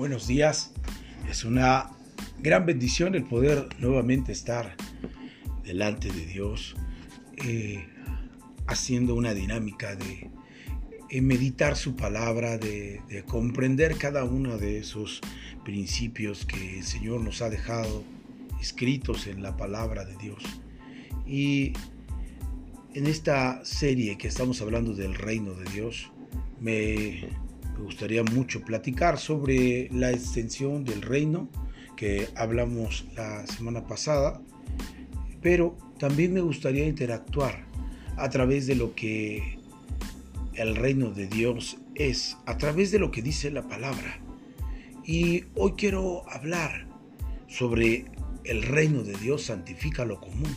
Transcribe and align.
buenos 0.00 0.26
días. 0.26 0.72
Es 1.28 1.44
una 1.44 1.90
gran 2.38 2.64
bendición 2.64 3.14
el 3.14 3.24
poder 3.24 3.68
nuevamente 3.80 4.32
estar 4.32 4.74
delante 5.62 6.10
de 6.10 6.24
Dios, 6.24 6.74
eh, 7.44 7.86
haciendo 8.66 9.14
una 9.14 9.34
dinámica 9.34 9.96
de 9.96 10.30
eh, 11.10 11.20
meditar 11.20 11.76
su 11.76 11.96
palabra, 11.96 12.56
de, 12.56 13.02
de, 13.10 13.24
comprender 13.24 13.98
cada 13.98 14.24
uno 14.24 14.56
de 14.56 14.78
esos 14.78 15.20
principios 15.66 16.46
que 16.46 16.78
el 16.78 16.84
Señor 16.84 17.20
nos 17.20 17.42
ha 17.42 17.50
dejado 17.50 18.02
escritos 18.58 19.26
en 19.26 19.42
la 19.42 19.58
palabra 19.58 20.06
de 20.06 20.16
Dios. 20.16 20.42
Y 21.26 21.74
en 22.94 23.06
esta 23.06 23.62
serie 23.66 24.16
que 24.16 24.28
estamos 24.28 24.62
hablando 24.62 24.94
del 24.94 25.14
reino 25.14 25.52
de 25.52 25.70
Dios, 25.70 26.10
me 26.58 27.49
me 27.80 27.86
gustaría 27.86 28.22
mucho 28.22 28.60
platicar 28.60 29.18
sobre 29.18 29.88
la 29.90 30.10
extensión 30.10 30.84
del 30.84 31.00
reino 31.00 31.48
que 31.96 32.28
hablamos 32.34 33.06
la 33.16 33.46
semana 33.46 33.86
pasada, 33.86 34.42
pero 35.40 35.78
también 35.98 36.34
me 36.34 36.42
gustaría 36.42 36.86
interactuar 36.86 37.64
a 38.18 38.28
través 38.28 38.66
de 38.66 38.74
lo 38.74 38.94
que 38.94 39.58
el 40.54 40.76
reino 40.76 41.10
de 41.10 41.26
Dios 41.26 41.78
es, 41.94 42.36
a 42.44 42.58
través 42.58 42.90
de 42.90 42.98
lo 42.98 43.10
que 43.10 43.22
dice 43.22 43.50
la 43.50 43.66
palabra. 43.66 44.20
Y 45.06 45.44
hoy 45.54 45.72
quiero 45.72 46.28
hablar 46.28 46.86
sobre 47.48 48.04
el 48.44 48.62
reino 48.62 49.04
de 49.04 49.14
Dios 49.16 49.44
santifica 49.44 50.04
lo 50.04 50.20
común. 50.20 50.54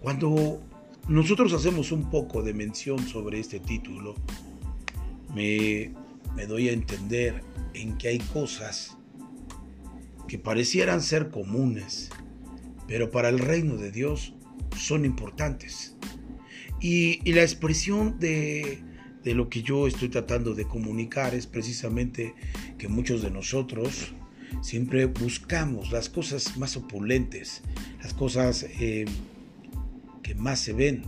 Cuando 0.00 0.60
nosotros 1.06 1.52
hacemos 1.52 1.92
un 1.92 2.10
poco 2.10 2.42
de 2.42 2.52
mención 2.52 2.98
sobre 2.98 3.38
este 3.38 3.60
título, 3.60 4.16
me 5.34 6.01
me 6.34 6.46
doy 6.46 6.68
a 6.68 6.72
entender 6.72 7.42
en 7.74 7.96
que 7.98 8.08
hay 8.08 8.18
cosas 8.18 8.96
que 10.28 10.38
parecieran 10.38 11.02
ser 11.02 11.30
comunes, 11.30 12.10
pero 12.86 13.10
para 13.10 13.28
el 13.28 13.38
reino 13.38 13.76
de 13.76 13.90
Dios 13.90 14.34
son 14.76 15.04
importantes. 15.04 15.96
Y, 16.80 17.30
la 17.32 17.42
expresión 17.42 18.18
de, 18.18 18.82
de 19.22 19.34
lo 19.34 19.48
que 19.48 19.62
yo 19.62 19.86
estoy 19.86 20.08
tratando 20.08 20.54
de 20.54 20.64
comunicar 20.64 21.34
es 21.34 21.46
precisamente 21.46 22.34
que 22.78 22.88
muchos 22.88 23.22
de 23.22 23.30
nosotros 23.30 24.12
siempre 24.60 25.06
buscamos 25.06 25.92
las 25.92 26.08
cosas 26.08 26.56
más 26.56 26.76
opulentes, 26.76 27.62
las 28.02 28.12
cosas 28.14 28.66
eh, 28.80 29.04
que 30.22 30.34
más 30.34 30.58
se 30.58 30.72
ven. 30.72 31.04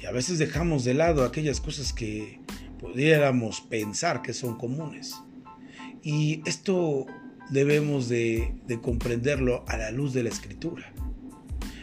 Y 0.00 0.06
a 0.06 0.12
veces 0.12 0.38
dejamos 0.38 0.84
de 0.84 0.94
lado 0.94 1.24
aquellas 1.24 1.60
cosas 1.60 1.92
que, 1.92 2.40
pudiéramos 2.82 3.60
pensar 3.60 4.22
que 4.22 4.34
son 4.34 4.58
comunes. 4.58 5.14
Y 6.02 6.42
esto 6.46 7.06
debemos 7.48 8.08
de, 8.08 8.54
comprenderlo 8.82 9.64
a 9.68 9.76
la 9.76 9.92
luz 9.92 10.12
de 10.12 10.24
la 10.24 10.30
escritura. 10.30 10.92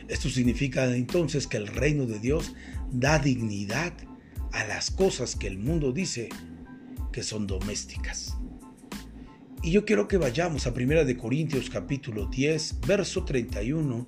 Esto 0.09 0.29
significa 0.29 0.93
entonces 0.93 1.47
que 1.47 1.55
el 1.55 1.67
reino 1.67 2.05
de 2.05 2.19
Dios 2.19 2.53
da 2.91 3.17
dignidad 3.17 3.93
a 4.51 4.65
las 4.65 4.91
cosas 4.91 5.37
que 5.37 5.47
el 5.47 5.57
mundo 5.57 5.93
dice 5.93 6.29
que 7.13 7.23
son 7.23 7.47
domésticas. 7.47 8.35
Y 9.63 9.71
yo 9.71 9.85
quiero 9.85 10.07
que 10.07 10.17
vayamos 10.17 10.67
a 10.67 10.71
1 10.71 11.05
de 11.05 11.15
Corintios 11.15 11.69
capítulo 11.69 12.25
10, 12.25 12.81
verso 12.81 13.23
31. 13.23 14.05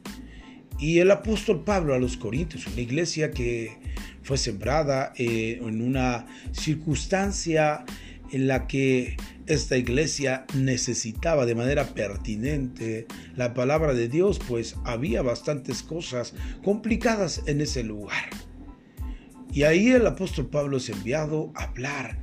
Y 0.77 0.99
el 0.99 1.11
apóstol 1.11 1.63
Pablo 1.63 1.93
a 1.93 1.99
los 1.99 2.17
Corintios, 2.17 2.67
una 2.67 2.81
iglesia 2.81 3.31
que 3.31 3.90
fue 4.23 4.37
sembrada 4.37 5.13
eh, 5.15 5.59
en 5.61 5.81
una 5.81 6.25
circunstancia 6.51 7.85
en 8.31 8.47
la 8.47 8.67
que 8.67 9.17
esta 9.47 9.77
iglesia 9.77 10.45
necesitaba 10.55 11.45
de 11.45 11.55
manera 11.55 11.85
pertinente 11.93 13.07
la 13.35 13.53
palabra 13.53 13.93
de 13.93 14.07
Dios, 14.07 14.39
pues 14.47 14.75
había 14.85 15.21
bastantes 15.21 15.83
cosas 15.83 16.33
complicadas 16.63 17.43
en 17.47 17.61
ese 17.61 17.83
lugar. 17.83 18.29
Y 19.53 19.63
ahí 19.63 19.89
el 19.89 20.07
apóstol 20.07 20.47
Pablo 20.47 20.77
es 20.77 20.87
enviado 20.89 21.51
a 21.55 21.63
hablar 21.63 22.17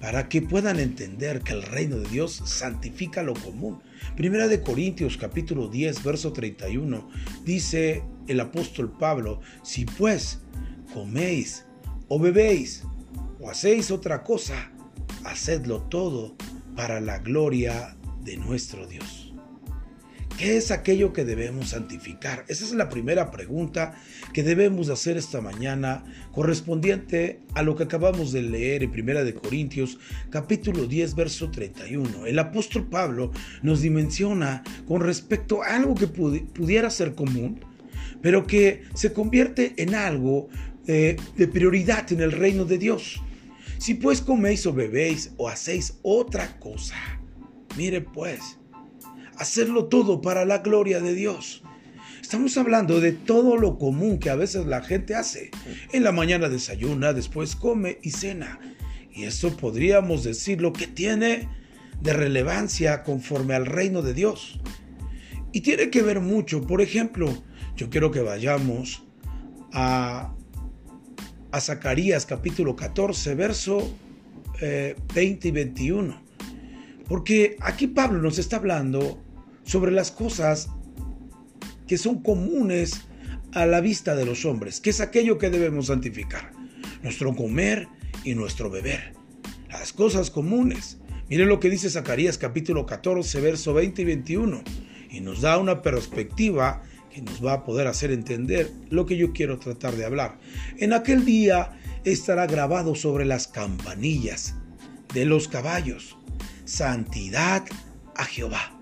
para 0.00 0.28
que 0.28 0.42
puedan 0.42 0.80
entender 0.80 1.42
que 1.42 1.52
el 1.52 1.62
reino 1.62 1.96
de 1.96 2.08
Dios 2.08 2.42
santifica 2.44 3.22
lo 3.22 3.34
común. 3.34 3.80
Primera 4.16 4.48
de 4.48 4.62
Corintios 4.62 5.16
capítulo 5.16 5.68
10 5.68 6.02
verso 6.02 6.32
31 6.32 7.08
dice 7.44 8.02
el 8.26 8.40
apóstol 8.40 8.96
Pablo, 8.98 9.40
si 9.62 9.84
pues 9.84 10.40
coméis 10.92 11.64
o 12.08 12.18
bebéis 12.18 12.84
o 13.40 13.50
hacéis 13.50 13.90
otra 13.90 14.22
cosa, 14.22 14.70
hacedlo 15.24 15.82
todo 15.82 16.36
para 16.76 17.00
la 17.00 17.18
gloria 17.18 17.96
de 18.24 18.36
nuestro 18.36 18.86
Dios. 18.86 19.32
¿Qué 20.38 20.56
es 20.56 20.70
aquello 20.70 21.12
que 21.12 21.24
debemos 21.24 21.68
santificar? 21.70 22.44
Esa 22.48 22.64
es 22.64 22.72
la 22.72 22.88
primera 22.88 23.30
pregunta 23.30 23.94
que 24.32 24.42
debemos 24.42 24.88
hacer 24.88 25.16
esta 25.16 25.40
mañana 25.40 26.04
correspondiente 26.32 27.40
a 27.54 27.62
lo 27.62 27.76
que 27.76 27.84
acabamos 27.84 28.32
de 28.32 28.42
leer 28.42 28.82
en 28.82 28.90
Primera 28.90 29.24
de 29.24 29.34
Corintios 29.34 29.98
capítulo 30.30 30.86
10 30.86 31.14
verso 31.14 31.50
31. 31.50 32.26
El 32.26 32.38
apóstol 32.38 32.88
Pablo 32.88 33.30
nos 33.62 33.82
dimensiona 33.82 34.64
con 34.86 35.02
respecto 35.02 35.62
a 35.62 35.76
algo 35.76 35.94
que 35.94 36.08
pudiera 36.08 36.90
ser 36.90 37.14
común, 37.14 37.60
pero 38.20 38.46
que 38.46 38.82
se 38.94 39.12
convierte 39.12 39.74
en 39.76 39.94
algo 39.94 40.48
eh, 40.86 41.16
de 41.36 41.48
prioridad 41.48 42.12
en 42.12 42.20
el 42.20 42.32
reino 42.32 42.64
de 42.64 42.78
Dios. 42.78 43.20
Si 43.78 43.94
pues 43.94 44.20
coméis 44.20 44.66
o 44.66 44.72
bebéis 44.72 45.32
o 45.36 45.48
hacéis 45.48 45.98
otra 46.02 46.58
cosa, 46.58 46.96
mire 47.76 48.00
pues, 48.00 48.58
hacerlo 49.36 49.86
todo 49.86 50.20
para 50.20 50.44
la 50.44 50.58
gloria 50.58 51.00
de 51.00 51.14
Dios. 51.14 51.62
Estamos 52.20 52.56
hablando 52.56 53.00
de 53.00 53.12
todo 53.12 53.56
lo 53.56 53.78
común 53.78 54.18
que 54.18 54.30
a 54.30 54.36
veces 54.36 54.66
la 54.66 54.82
gente 54.82 55.14
hace. 55.14 55.50
En 55.92 56.02
la 56.02 56.12
mañana 56.12 56.48
desayuna, 56.48 57.12
después 57.12 57.56
come 57.56 57.98
y 58.02 58.10
cena. 58.10 58.58
Y 59.12 59.24
eso 59.24 59.56
podríamos 59.56 60.24
decir 60.24 60.62
lo 60.62 60.72
que 60.72 60.86
tiene 60.86 61.48
de 62.00 62.12
relevancia 62.12 63.02
conforme 63.02 63.54
al 63.54 63.66
reino 63.66 64.00
de 64.00 64.14
Dios. 64.14 64.60
Y 65.52 65.60
tiene 65.60 65.90
que 65.90 66.02
ver 66.02 66.20
mucho. 66.20 66.66
Por 66.66 66.80
ejemplo, 66.80 67.30
yo 67.76 67.90
quiero 67.90 68.10
que 68.10 68.20
vayamos 68.20 69.04
a 69.72 70.34
a 71.52 71.60
Zacarías 71.60 72.24
capítulo 72.26 72.74
14, 72.74 73.34
verso 73.34 73.94
20 74.60 75.18
eh, 75.18 75.38
y 75.42 75.50
21. 75.50 76.22
Porque 77.06 77.56
aquí 77.60 77.86
Pablo 77.86 78.20
nos 78.20 78.38
está 78.38 78.56
hablando 78.56 79.22
sobre 79.64 79.92
las 79.92 80.10
cosas 80.10 80.70
que 81.86 81.98
son 81.98 82.22
comunes 82.22 83.02
a 83.52 83.66
la 83.66 83.82
vista 83.82 84.16
de 84.16 84.24
los 84.24 84.46
hombres, 84.46 84.80
que 84.80 84.90
es 84.90 85.00
aquello 85.00 85.36
que 85.36 85.50
debemos 85.50 85.86
santificar, 85.86 86.52
nuestro 87.02 87.34
comer 87.36 87.86
y 88.24 88.34
nuestro 88.34 88.70
beber, 88.70 89.12
las 89.68 89.92
cosas 89.92 90.30
comunes. 90.30 90.98
Miren 91.28 91.48
lo 91.48 91.60
que 91.60 91.68
dice 91.68 91.90
Zacarías 91.90 92.38
capítulo 92.38 92.86
14, 92.86 93.40
verso 93.42 93.74
20 93.74 94.00
y 94.00 94.04
21, 94.06 94.62
y 95.10 95.20
nos 95.20 95.42
da 95.42 95.58
una 95.58 95.82
perspectiva 95.82 96.82
que 97.12 97.22
nos 97.22 97.44
va 97.44 97.52
a 97.52 97.64
poder 97.64 97.86
hacer 97.86 98.10
entender 98.10 98.72
lo 98.90 99.06
que 99.06 99.16
yo 99.16 99.32
quiero 99.32 99.58
tratar 99.58 99.94
de 99.96 100.04
hablar. 100.04 100.38
En 100.78 100.92
aquel 100.92 101.24
día 101.24 101.78
estará 102.04 102.46
grabado 102.46 102.94
sobre 102.94 103.24
las 103.24 103.46
campanillas 103.46 104.54
de 105.12 105.24
los 105.26 105.46
caballos, 105.48 106.16
santidad 106.64 107.64
a 108.16 108.24
Jehová. 108.24 108.78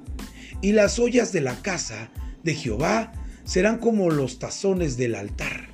Y 0.62 0.72
las 0.72 0.98
ollas 0.98 1.32
de 1.32 1.40
la 1.40 1.60
casa 1.62 2.10
de 2.42 2.54
Jehová 2.54 3.12
serán 3.44 3.78
como 3.78 4.10
los 4.10 4.38
tazones 4.38 4.96
del 4.96 5.14
altar. 5.14 5.68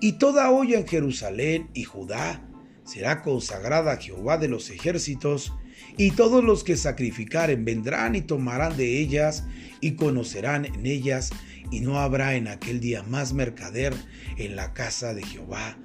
Y 0.00 0.12
toda 0.12 0.50
olla 0.50 0.78
en 0.78 0.86
Jerusalén 0.86 1.70
y 1.72 1.84
Judá 1.84 2.42
será 2.84 3.22
consagrada 3.22 3.92
a 3.92 3.96
Jehová 3.96 4.36
de 4.36 4.48
los 4.48 4.68
ejércitos, 4.70 5.52
y 5.96 6.10
todos 6.12 6.44
los 6.44 6.64
que 6.64 6.76
sacrificaren 6.76 7.64
vendrán 7.64 8.14
y 8.14 8.22
tomarán 8.22 8.76
de 8.76 8.98
ellas 8.98 9.44
y 9.80 9.92
conocerán 9.92 10.64
en 10.64 10.86
ellas, 10.86 11.30
y 11.70 11.80
no 11.80 11.98
habrá 11.98 12.36
en 12.36 12.48
aquel 12.48 12.80
día 12.80 13.02
más 13.02 13.32
mercader 13.32 13.94
en 14.36 14.56
la 14.56 14.72
casa 14.72 15.14
de 15.14 15.24
Jehová 15.24 15.76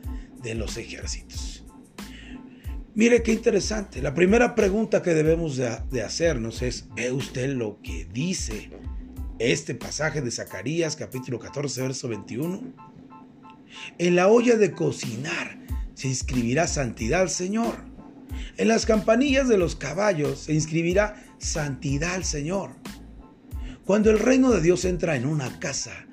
de 0.41 0.55
los 0.55 0.77
ejércitos. 0.77 1.65
Mire 2.93 3.23
qué 3.23 3.31
interesante. 3.31 4.01
La 4.01 4.13
primera 4.13 4.53
pregunta 4.53 5.01
que 5.01 5.13
debemos 5.13 5.55
de, 5.57 6.01
hacernos 6.01 6.61
es, 6.61 6.87
¿ve 6.93 7.11
usted 7.11 7.49
lo 7.55 7.79
que 7.81 8.05
dice 8.05 8.69
este 9.39 9.75
pasaje 9.75 10.21
de 10.21 10.29
Zacarías 10.29 10.95
capítulo 10.97 11.39
14 11.39 11.81
verso 11.81 12.09
21? 12.09 12.61
En 13.97 14.15
la 14.15 14.27
olla 14.27 14.57
de 14.57 14.73
cocinar 14.73 15.57
se 15.93 16.09
inscribirá 16.09 16.67
santidad 16.67 17.21
al 17.21 17.29
Señor 17.29 17.90
en 18.57 18.67
las 18.67 18.85
campanillas 18.85 19.47
de 19.47 19.57
los 19.57 19.75
caballos 19.75 20.41
se 20.41 20.53
inscribirá 20.53 21.23
santidad 21.37 22.15
al 22.15 22.25
Señor. 22.25 22.71
Cuando 23.85 24.11
el 24.11 24.19
reino 24.19 24.51
de 24.51 24.61
Dios 24.61 24.85
entra 24.85 25.15
en 25.15 25.25
una 25.25 25.59
casa, 25.59 26.05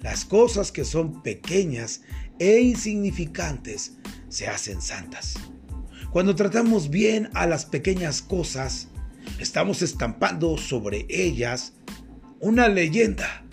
las 0.00 0.24
cosas 0.24 0.72
que 0.72 0.84
son 0.84 1.22
pequeñas 1.22 2.02
e 2.38 2.60
insignificantes 2.60 3.94
se 4.28 4.46
hacen 4.46 4.80
santas. 4.80 5.34
Cuando 6.10 6.34
tratamos 6.34 6.90
bien 6.90 7.28
a 7.34 7.46
las 7.46 7.66
pequeñas 7.66 8.22
cosas, 8.22 8.88
estamos 9.38 9.82
estampando 9.82 10.56
sobre 10.56 11.06
ellas 11.10 11.74
una 12.40 12.68
leyenda, 12.68 13.44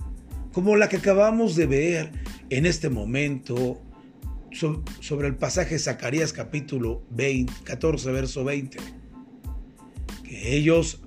como 0.53 0.75
la 0.75 0.87
que 0.87 0.97
acabamos 0.97 1.55
de 1.55 1.65
ver 1.65 2.11
en 2.49 2.65
este 2.65 2.89
momento 2.89 3.81
sobre 4.55 5.27
el 5.27 5.35
pasaje 5.35 5.75
de 5.75 5.79
Zacarías 5.79 6.31
capítulo 6.31 7.03
20, 7.11 7.51
14, 7.63 8.11
verso 8.11 8.43
20, 8.43 8.77
que 10.23 10.55
ellos 10.55 11.01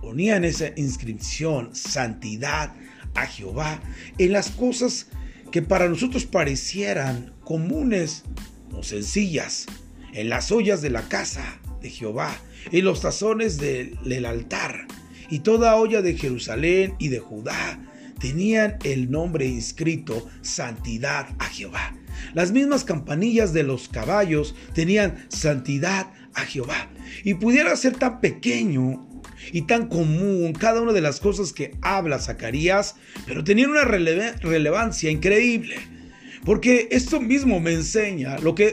ponían 0.00 0.44
esa 0.44 0.68
inscripción, 0.76 1.74
santidad 1.74 2.74
a 3.14 3.26
Jehová, 3.26 3.82
en 4.18 4.32
las 4.32 4.50
cosas 4.50 5.08
que 5.50 5.60
para 5.60 5.88
nosotros 5.88 6.24
parecieran 6.24 7.34
comunes 7.44 8.24
o 8.72 8.82
sencillas, 8.82 9.66
en 10.12 10.28
las 10.28 10.50
ollas 10.50 10.80
de 10.80 10.90
la 10.90 11.02
casa 11.02 11.60
de 11.82 11.90
Jehová, 11.90 12.34
en 12.72 12.84
los 12.84 13.02
tazones 13.02 13.58
del 13.58 14.24
altar, 14.24 14.86
y 15.28 15.40
toda 15.40 15.76
olla 15.76 16.02
de 16.02 16.16
Jerusalén 16.16 16.94
y 16.98 17.08
de 17.08 17.18
Judá 17.18 17.80
tenían 18.18 18.78
el 18.84 19.10
nombre 19.10 19.46
inscrito 19.46 20.26
Santidad 20.42 21.28
a 21.38 21.44
Jehová. 21.46 21.99
Las 22.34 22.52
mismas 22.52 22.84
campanillas 22.84 23.52
de 23.52 23.62
los 23.62 23.88
caballos 23.88 24.54
tenían 24.74 25.26
Santidad 25.28 26.12
a 26.34 26.42
Jehová. 26.42 26.88
Y 27.24 27.34
pudiera 27.34 27.74
ser 27.76 27.96
tan 27.96 28.20
pequeño 28.20 29.06
y 29.52 29.62
tan 29.62 29.88
común 29.88 30.52
cada 30.52 30.80
una 30.80 30.92
de 30.92 31.00
las 31.00 31.20
cosas 31.20 31.52
que 31.52 31.74
habla 31.82 32.18
Zacarías, 32.18 32.96
pero 33.26 33.44
tenían 33.44 33.70
una 33.70 33.84
relevancia 33.84 35.10
increíble. 35.10 35.76
Porque 36.44 36.88
esto 36.90 37.20
mismo 37.20 37.60
me 37.60 37.72
enseña 37.72 38.38
lo 38.38 38.54
que 38.54 38.72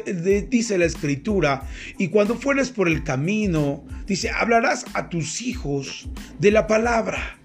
dice 0.50 0.78
la 0.78 0.86
escritura. 0.86 1.68
Y 1.98 2.08
cuando 2.08 2.36
fueres 2.36 2.70
por 2.70 2.88
el 2.88 3.04
camino, 3.04 3.84
dice, 4.06 4.30
hablarás 4.30 4.86
a 4.94 5.10
tus 5.10 5.42
hijos 5.42 6.08
de 6.40 6.52
la 6.52 6.66
palabra. 6.66 7.38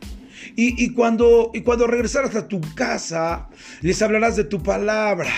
Y, 0.54 0.93
cuando, 0.93 1.50
y 1.54 1.62
cuando 1.62 1.87
regresaras 1.87 2.34
a 2.37 2.46
tu 2.46 2.60
casa, 2.75 3.49
les 3.81 4.02
hablarás 4.02 4.37
de 4.37 4.44
tu 4.44 4.62
palabra. 4.62 5.32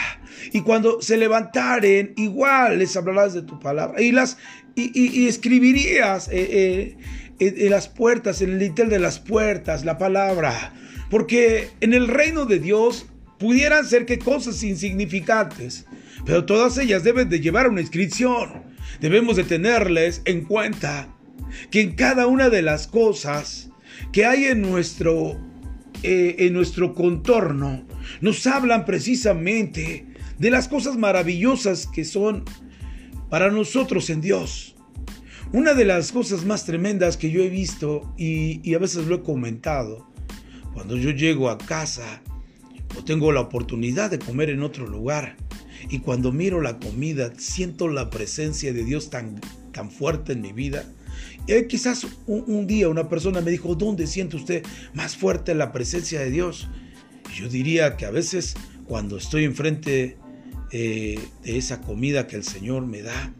Y 0.52 0.60
cuando 0.62 1.00
se 1.00 1.16
levantaren, 1.16 2.14
igual 2.16 2.78
les 2.78 2.96
hablarás 2.96 3.34
de 3.34 3.42
tu 3.42 3.60
palabra. 3.60 4.00
Y, 4.02 4.12
las, 4.12 4.38
y, 4.74 5.26
escribirías 5.26 6.28
eh, 6.28 6.96
eh, 7.38 7.54
en 7.56 7.70
las 7.70 7.88
puertas, 7.88 8.42
en 8.42 8.52
el 8.52 8.58
dintel 8.58 8.88
de 8.88 8.98
las 8.98 9.20
puertas, 9.20 9.84
la 9.84 9.98
palabra. 9.98 10.74
Porque 11.10 11.70
en 11.80 11.94
el 11.94 12.08
reino 12.08 12.44
de 12.44 12.58
Dios 12.58 13.06
pudieran 13.38 13.84
ser 13.84 14.06
que 14.06 14.18
cosas 14.18 14.62
insignificantes, 14.62 15.86
pero 16.24 16.44
todas 16.44 16.78
ellas 16.78 17.04
deben 17.04 17.28
de 17.28 17.40
llevar 17.40 17.68
una 17.68 17.80
inscripción. 17.80 18.64
Debemos 19.00 19.36
de 19.36 19.44
tenerles 19.44 20.22
en 20.24 20.44
cuenta 20.44 21.08
que 21.70 21.80
en 21.80 21.92
cada 21.94 22.26
una 22.26 22.48
de 22.50 22.62
las 22.62 22.86
cosas 22.86 23.70
que 24.14 24.24
hay 24.24 24.44
en 24.44 24.62
nuestro, 24.62 25.36
eh, 26.04 26.36
en 26.38 26.52
nuestro 26.52 26.94
contorno 26.94 27.84
nos 28.20 28.46
hablan 28.46 28.84
precisamente 28.84 30.06
de 30.38 30.50
las 30.52 30.68
cosas 30.68 30.96
maravillosas 30.96 31.88
que 31.88 32.04
son 32.04 32.44
para 33.28 33.50
nosotros 33.50 34.10
en 34.10 34.20
Dios. 34.20 34.76
Una 35.52 35.74
de 35.74 35.84
las 35.84 36.12
cosas 36.12 36.44
más 36.44 36.64
tremendas 36.64 37.16
que 37.16 37.32
yo 37.32 37.42
he 37.42 37.48
visto 37.48 38.14
y, 38.16 38.60
y 38.62 38.74
a 38.74 38.78
veces 38.78 39.08
lo 39.08 39.16
he 39.16 39.22
comentado, 39.22 40.08
cuando 40.74 40.96
yo 40.96 41.10
llego 41.10 41.50
a 41.50 41.58
casa 41.58 42.22
o 42.96 43.02
tengo 43.02 43.32
la 43.32 43.40
oportunidad 43.40 44.12
de 44.12 44.20
comer 44.20 44.48
en 44.48 44.62
otro 44.62 44.86
lugar 44.86 45.36
y 45.90 45.98
cuando 45.98 46.30
miro 46.30 46.60
la 46.60 46.78
comida 46.78 47.32
siento 47.36 47.88
la 47.88 48.10
presencia 48.10 48.72
de 48.72 48.84
Dios 48.84 49.10
tan, 49.10 49.40
tan 49.72 49.90
fuerte 49.90 50.34
en 50.34 50.40
mi 50.40 50.52
vida. 50.52 50.84
Y 51.46 51.66
quizás 51.66 52.06
un, 52.26 52.66
día 52.66 52.88
una 52.88 53.08
persona 53.08 53.40
me 53.40 53.50
dijo, 53.50 53.74
¿dónde 53.74 54.06
siente 54.06 54.36
usted 54.36 54.64
más 54.94 55.16
fuerte 55.16 55.54
la 55.54 55.72
presencia 55.72 56.20
de 56.20 56.30
Dios? 56.30 56.68
Yo 57.34 57.48
diría 57.48 57.96
que 57.96 58.06
a 58.06 58.10
veces 58.10 58.54
cuando 58.86 59.16
estoy 59.16 59.44
enfrente 59.44 60.16
eh, 60.72 61.18
de 61.42 61.58
esa 61.58 61.80
comida 61.80 62.26
que 62.26 62.36
el 62.36 62.44
Señor 62.44 62.86
me 62.86 63.02
da, 63.02 63.32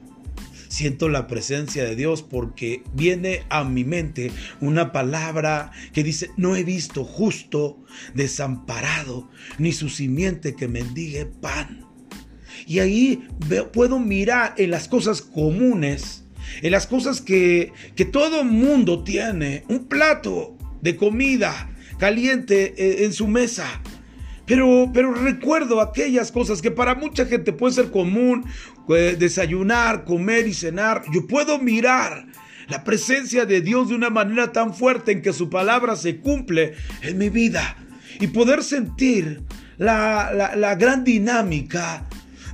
siento 0.75 1.09
la 1.09 1.29
presencia 1.29 1.85
de 1.85 1.95
Dios 1.95 2.23
porque 2.23 2.83
viene 2.95 3.45
a 3.49 3.62
mi 3.62 3.85
mente 3.85 4.33
una 4.61 4.91
palabra 4.91 5.71
que 5.93 6.03
dice, 6.03 6.31
no 6.37 6.56
he 6.56 6.65
visto 6.65 7.05
justo 7.05 7.79
desamparado, 8.15 9.31
ni 9.59 9.73
su 9.73 9.89
simiente 9.89 10.55
que 10.55 10.67
mendigue 10.67 11.27
pan. 11.27 11.87
Y 12.67 12.81
ahí 12.81 13.29
puedo 13.73 13.99
mirar 13.99 14.55
en 14.56 14.71
las 14.71 14.89
cosas 14.89 15.23
comunes, 15.23 16.24
en 16.62 16.70
las 16.73 16.87
cosas 16.87 17.20
que, 17.20 17.73
que 17.94 18.05
todo 18.05 18.44
mundo 18.44 19.05
tiene, 19.05 19.64
un 19.69 19.87
plato 19.87 20.56
de 20.81 20.96
comida 20.96 21.70
caliente 21.99 22.75
eh, 22.76 23.05
en 23.05 23.12
su 23.12 23.26
mesa, 23.29 23.67
pero, 24.46 24.91
pero 24.93 25.14
recuerdo 25.14 25.81
aquellas 25.81 26.31
cosas 26.31 26.61
que 26.61 26.70
para 26.70 26.94
mucha 26.94 27.25
gente 27.26 27.52
puede 27.52 27.75
ser 27.75 27.91
común, 27.91 28.44
eh, 28.91 29.17
desayunar, 29.19 30.05
comer 30.05 30.46
y 30.46 30.52
cenar. 30.52 31.02
Yo 31.12 31.26
puedo 31.26 31.58
mirar 31.58 32.26
la 32.69 32.85
presencia 32.85 33.46
de 33.46 33.62
Dios 33.62 33.88
de 33.88 33.94
una 33.94 34.11
manera 34.11 34.52
tan 34.52 34.75
fuerte 34.75 35.12
en 35.12 35.23
que 35.23 35.32
su 35.32 35.49
palabra 35.49 35.96
se 35.96 36.19
cumple 36.19 36.75
en 37.02 37.17
mi 37.17 37.31
vida 37.31 37.76
y 38.20 38.26
poder 38.29 38.62
sentir 38.62 39.43
la, 39.79 40.55
la 40.55 40.75
gran 40.75 41.05
dinámica 41.05 42.06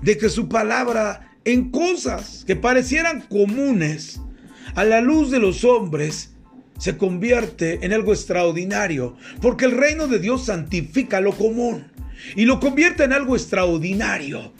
de 0.02 0.16
que 0.16 0.28
su 0.28 0.48
palabra 0.48 1.29
en 1.44 1.70
cosas 1.70 2.44
que 2.46 2.56
parecieran 2.56 3.22
comunes 3.22 4.20
a 4.74 4.84
la 4.84 5.00
luz 5.00 5.30
de 5.30 5.38
los 5.38 5.64
hombres 5.64 6.34
se 6.78 6.96
convierte 6.96 7.84
en 7.84 7.92
algo 7.92 8.12
extraordinario, 8.12 9.16
porque 9.42 9.66
el 9.66 9.72
reino 9.72 10.06
de 10.06 10.18
Dios 10.18 10.46
santifica 10.46 11.20
lo 11.20 11.32
común 11.32 11.84
y 12.36 12.44
lo 12.44 12.58
convierte 12.58 13.04
en 13.04 13.12
algo 13.12 13.36
extraordinario. 13.36 14.52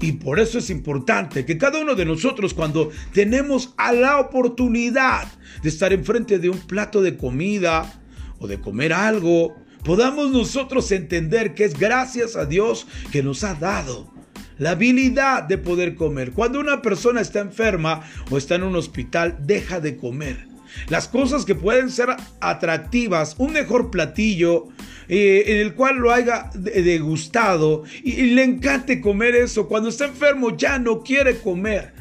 Y 0.00 0.12
por 0.12 0.38
eso 0.38 0.58
es 0.58 0.70
importante 0.70 1.44
que 1.44 1.58
cada 1.58 1.80
uno 1.80 1.96
de 1.96 2.04
nosotros 2.04 2.54
cuando 2.54 2.90
tenemos 3.12 3.74
a 3.76 3.92
la 3.92 4.20
oportunidad 4.20 5.26
de 5.62 5.68
estar 5.68 5.92
enfrente 5.92 6.38
de 6.38 6.48
un 6.48 6.58
plato 6.58 7.02
de 7.02 7.16
comida 7.16 8.00
o 8.38 8.46
de 8.46 8.60
comer 8.60 8.92
algo, 8.92 9.56
podamos 9.82 10.30
nosotros 10.30 10.92
entender 10.92 11.54
que 11.54 11.64
es 11.64 11.76
gracias 11.76 12.36
a 12.36 12.46
Dios 12.46 12.86
que 13.10 13.24
nos 13.24 13.42
ha 13.42 13.54
dado 13.54 14.17
la 14.58 14.70
habilidad 14.70 15.44
de 15.44 15.58
poder 15.58 15.94
comer. 15.94 16.32
Cuando 16.32 16.60
una 16.60 16.82
persona 16.82 17.20
está 17.20 17.40
enferma 17.40 18.02
o 18.30 18.38
está 18.38 18.56
en 18.56 18.64
un 18.64 18.76
hospital, 18.76 19.36
deja 19.40 19.80
de 19.80 19.96
comer. 19.96 20.46
Las 20.88 21.08
cosas 21.08 21.44
que 21.44 21.54
pueden 21.54 21.90
ser 21.90 22.10
atractivas, 22.40 23.34
un 23.38 23.52
mejor 23.52 23.90
platillo 23.90 24.68
eh, 25.08 25.44
en 25.46 25.58
el 25.58 25.74
cual 25.74 25.96
lo 25.96 26.12
haya 26.12 26.50
degustado 26.54 27.84
y, 28.02 28.34
le 28.34 28.44
encante 28.44 29.00
comer 29.00 29.34
eso. 29.34 29.66
Cuando 29.68 29.88
está 29.88 30.04
enfermo 30.04 30.56
ya 30.56 30.78
no 30.78 31.02
quiere 31.02 31.38
comer 31.38 31.92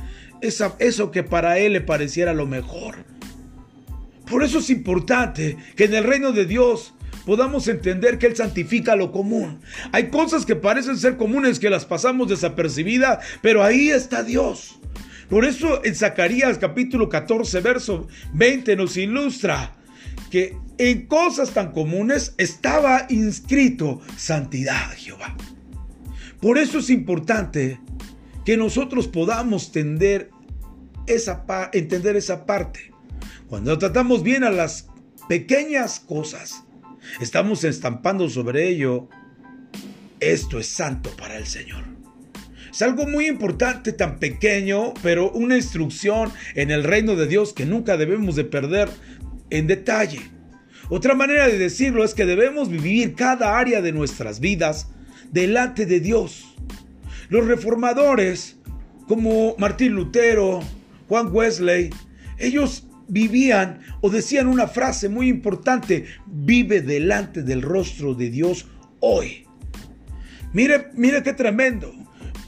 eso 0.41 1.11
que 1.11 1.23
para 1.23 1.57
él 1.59 1.73
le 1.73 1.81
pareciera 1.81 2.33
lo 2.33 2.45
mejor. 2.45 2.95
Por 4.29 4.43
eso 4.43 4.59
es 4.59 4.69
importante 4.69 5.57
que 5.75 5.85
en 5.85 5.95
el 5.95 6.03
reino 6.03 6.33
de 6.33 6.45
Dios 6.45 6.93
podamos 7.27 7.67
entender 7.67 8.17
que 8.17 8.27
Él 8.27 8.37
santifica 8.37 8.95
lo 8.95 9.11
común. 9.11 9.59
Hay 9.91 10.09
cosas 10.09 10.45
que 10.45 10.55
parecen 10.55 10.97
ser 10.97 11.17
comunes 11.17 11.59
que 11.59 11.69
las 11.69 11.83
pasamos 11.83 12.29
desapercibidas, 12.29 13.19
pero 13.41 13.65
ahí 13.65 13.89
está 13.89 14.23
Dios. 14.23 14.79
Por 15.29 15.43
eso 15.43 15.83
en 15.83 15.93
Zacarías 15.93 16.57
capítulo 16.57 17.09
14, 17.09 17.59
verso 17.59 18.07
20 18.33 18.77
nos 18.77 18.95
ilustra 18.95 19.75
que 20.31 20.57
en 20.77 21.07
cosas 21.07 21.51
tan 21.51 21.73
comunes 21.73 22.33
estaba 22.37 23.07
inscrito 23.09 23.99
santidad 24.15 24.89
Jehová. 24.95 25.35
Por 26.39 26.57
eso 26.57 26.79
es 26.79 26.89
importante 26.89 27.81
que 28.45 28.55
nosotros 28.55 29.09
podamos 29.09 29.65
entender 29.75 30.31
esa 31.07 32.45
parte. 32.45 32.93
Cuando 33.49 33.77
tratamos 33.77 34.23
bien 34.23 34.45
a 34.45 34.49
las 34.49 34.87
pequeñas 35.27 35.99
cosas, 35.99 36.63
estamos 37.19 37.63
estampando 37.63 38.29
sobre 38.29 38.67
ello, 38.69 39.09
esto 40.19 40.59
es 40.59 40.67
santo 40.67 41.09
para 41.17 41.37
el 41.37 41.45
Señor. 41.45 41.83
Es 42.71 42.81
algo 42.81 43.07
muy 43.07 43.27
importante, 43.27 43.91
tan 43.91 44.19
pequeño, 44.19 44.93
pero 45.01 45.31
una 45.31 45.55
instrucción 45.55 46.31
en 46.55 46.69
el 46.69 46.83
reino 46.83 47.15
de 47.15 47.27
Dios 47.27 47.53
que 47.53 47.65
nunca 47.65 47.97
debemos 47.97 48.35
de 48.35 48.43
perder 48.43 48.89
en 49.49 49.67
detalle. 49.67 50.21
Otra 50.89 51.15
manera 51.15 51.47
de 51.47 51.57
decirlo 51.57 52.03
es 52.03 52.13
que 52.13 52.25
debemos 52.25 52.69
vivir 52.69 53.15
cada 53.15 53.57
área 53.57 53.81
de 53.81 53.91
nuestras 53.91 54.39
vidas 54.39 54.89
delante 55.31 55.85
de 55.85 55.99
Dios. 55.99 56.55
Los 57.29 57.45
reformadores, 57.45 58.57
como 59.07 59.55
Martín 59.57 59.93
Lutero, 59.93 60.61
Juan 61.09 61.29
Wesley, 61.31 61.89
ellos 62.37 62.86
vivían 63.07 63.79
o 64.01 64.09
decían 64.09 64.47
una 64.47 64.67
frase 64.67 65.09
muy 65.09 65.27
importante, 65.27 66.05
vive 66.25 66.81
delante 66.81 67.43
del 67.43 67.61
rostro 67.61 68.13
de 68.13 68.29
Dios 68.29 68.67
hoy. 68.99 69.45
Mire, 70.53 70.87
mire 70.93 71.23
qué 71.23 71.33
tremendo. 71.33 71.93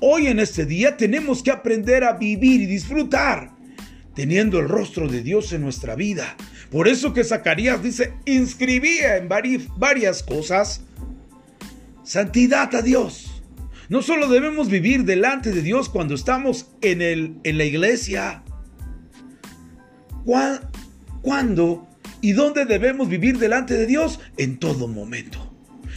Hoy 0.02 0.28
en 0.28 0.40
este 0.40 0.66
día 0.66 0.96
tenemos 0.96 1.44
que 1.44 1.52
aprender 1.52 2.04
a 2.04 2.14
vivir 2.14 2.62
y 2.62 2.66
disfrutar 2.66 3.52
teniendo 4.16 4.60
el 4.60 4.68
rostro 4.68 5.08
de 5.08 5.22
Dios 5.22 5.54
en 5.54 5.62
nuestra 5.62 5.96
vida. 5.96 6.36
Por 6.72 6.88
eso 6.88 7.14
que 7.14 7.24
Zacarías 7.24 7.82
dice, 7.82 8.14
inscribía 8.26 9.18
en 9.18 9.30
varias 9.30 10.24
cosas 10.24 10.82
santidad 12.04 12.74
a 12.76 12.82
Dios. 12.82 13.42
No 13.88 14.02
solo 14.02 14.28
debemos 14.28 14.70
vivir 14.70 15.04
delante 15.04 15.52
de 15.52 15.62
Dios 15.62 15.90
cuando 15.90 16.16
estamos 16.16 16.68
en, 16.82 17.02
el, 17.02 17.38
en 17.44 17.58
la 17.58 17.64
iglesia. 17.64 18.44
¿Cuándo 21.22 21.88
y 22.22 22.34
dónde 22.34 22.66
debemos 22.66 23.10
vivir 23.10 23.40
delante 23.40 23.74
de 23.74 23.88
Dios? 23.88 24.20
En 24.38 24.58
todo 24.58 24.88
momento, 24.88 25.52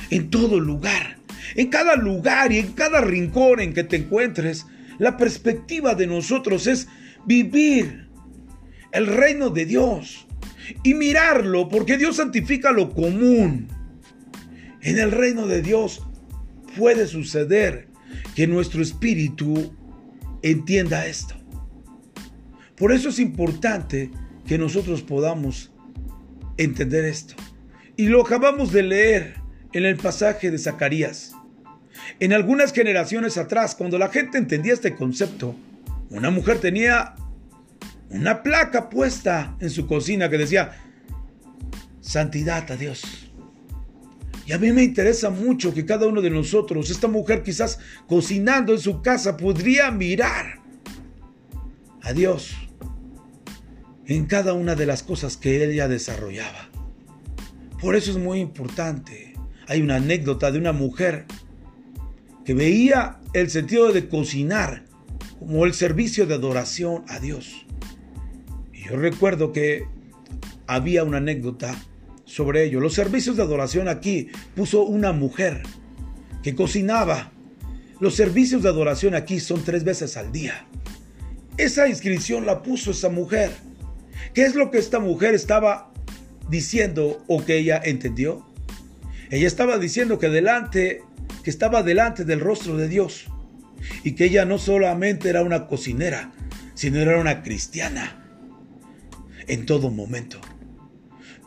en 0.09 0.31
todo 0.31 0.59
lugar. 0.59 1.19
En 1.55 1.69
cada 1.69 1.97
lugar 1.97 2.51
y 2.51 2.59
en 2.59 2.73
cada 2.73 3.03
rincón 3.03 3.61
en 3.61 3.75
que 3.75 3.85
te 3.85 3.97
encuentres, 3.97 4.67
la 4.99 5.19
perspectiva 5.19 5.95
de 5.95 6.07
nosotros 6.07 6.67
es 6.67 6.89
vivir 7.27 8.09
el 8.93 9.07
reino 9.07 9.51
de 9.51 9.67
Dios 9.67 10.27
y 10.83 10.95
mirarlo 10.95 11.69
porque 11.69 11.99
Dios 11.99 12.17
santifica 12.17 12.73
lo 12.73 12.91
común. 12.91 13.69
En 14.81 14.99
el 14.99 15.13
reino 15.13 15.47
de 15.47 15.61
Dios 15.61 16.07
puede 16.79 17.07
suceder 17.07 17.89
que 18.35 18.47
nuestro 18.47 18.81
espíritu 18.81 19.75
entienda 20.43 21.07
esto. 21.07 21.35
Por 22.77 22.93
eso 22.93 23.11
es 23.11 23.19
importante 23.19 24.11
que 24.47 24.59
nosotros 24.59 25.03
podamos 25.03 25.73
entender 26.57 27.05
esto. 27.05 27.35
Y 27.97 28.07
lo 28.07 28.23
acabamos 28.23 28.73
de 28.73 28.83
leer 28.83 29.35
en 29.73 29.85
el 29.85 29.97
pasaje 29.97 30.51
de 30.51 30.59
Zacarías. 30.59 31.33
En 32.21 32.33
algunas 32.33 32.73
generaciones 32.73 33.37
atrás, 33.39 33.75
cuando 33.75 33.99
la 33.99 34.09
gente 34.09 34.39
entendía 34.39 34.73
este 34.73 34.95
concepto, 34.95 35.55
una 36.11 36.31
mujer 36.31 36.59
tenía 36.59 37.15
una 38.11 38.43
placa 38.43 38.91
puesta 38.91 39.57
en 39.61 39.71
su 39.71 39.87
cocina 39.87 40.29
que 40.29 40.39
decía, 40.39 40.73
santidad 42.01 42.71
a 42.71 42.77
Dios. 42.77 43.31
Y 44.47 44.53
a 44.53 44.59
mí 44.59 44.73
me 44.73 44.83
interesa 44.83 45.31
mucho 45.31 45.73
que 45.73 45.87
cada 45.87 46.07
uno 46.07 46.21
de 46.21 46.31
nosotros, 46.31 46.91
esta 46.91 47.09
mujer 47.09 47.43
quizás 47.43 47.79
cocinando 48.07 48.73
en 48.73 48.81
su 48.81 49.01
casa, 49.01 49.37
podría 49.37 49.91
mirar 49.91 50.61
a 52.03 52.13
Dios 52.13 52.55
en 54.07 54.27
cada 54.27 54.53
una 54.53 54.75
de 54.75 54.87
las 54.87 55.03
cosas 55.03 55.37
que 55.37 55.65
ella 55.65 55.89
desarrollaba. 55.89 56.71
Por 57.81 57.97
eso 57.97 58.11
es 58.13 58.19
muy 58.19 58.41
importante. 58.41 59.35
Hay 59.67 59.81
una 59.81 59.97
anécdota 59.97 60.51
de 60.51 60.59
una 60.59 60.73
mujer 60.73 61.27
que 62.45 62.55
veía 62.55 63.21
el 63.33 63.51
sentido 63.51 63.93
de 63.93 64.09
cocinar 64.09 64.85
como 65.39 65.65
el 65.65 65.75
servicio 65.75 66.27
de 66.27 66.35
adoración 66.35 67.05
a 67.09 67.19
Dios. 67.19 67.67
Y 68.73 68.89
yo 68.89 68.97
recuerdo 68.97 69.53
que 69.53 69.87
había 70.67 71.05
una 71.05 71.19
anécdota 71.19 71.75
sobre 72.25 72.65
ello. 72.65 72.81
Los 72.81 72.95
servicios 72.95 73.37
de 73.37 73.43
adoración 73.43 73.89
aquí 73.89 74.29
puso 74.55 74.83
una 74.83 75.13
mujer 75.13 75.63
que 76.43 76.55
cocinaba. 76.55 77.33
Los 78.01 78.15
servicios 78.15 78.63
de 78.63 78.69
adoración 78.69 79.15
aquí 79.15 79.39
son 79.39 79.63
tres 79.65 79.85
veces 79.85 80.17
al 80.17 80.33
día. 80.33 80.67
Esa 81.57 81.89
inscripción 81.89 82.47
la 82.47 82.63
puso 82.63 82.91
esa 82.93 83.09
mujer. 83.09 83.51
¿Qué 84.35 84.45
es 84.45 84.55
lo 84.55 84.71
que 84.71 84.79
esta 84.79 84.99
mujer 84.99 85.35
estaba 85.35 85.93
diciendo 86.49 87.23
o 87.27 87.45
que 87.45 87.59
ella 87.59 87.81
entendió? 87.85 88.47
Ella 89.31 89.47
estaba 89.47 89.79
diciendo 89.79 90.19
que 90.19 90.29
delante, 90.29 91.03
que 91.43 91.51
estaba 91.51 91.83
delante 91.83 92.25
del 92.25 92.41
rostro 92.41 92.77
de 92.77 92.89
Dios 92.89 93.27
y 94.05 94.13
que 94.13 94.27
ella 94.27 94.45
no 94.45 94.59
solamente 94.59 95.29
era 95.29 95.43
una 95.43 95.67
cocinera, 95.67 96.33
sino 96.75 97.01
era 97.01 97.19
una 97.19 97.43
cristiana 97.43 98.23
en 99.47 99.67
todo 99.67 99.91
momento. 99.91 100.41